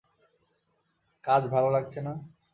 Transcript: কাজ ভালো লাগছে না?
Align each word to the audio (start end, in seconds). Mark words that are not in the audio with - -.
কাজ 1.23 1.41
ভালো 1.53 1.69
লাগছে 1.69 1.99
না? 2.01 2.13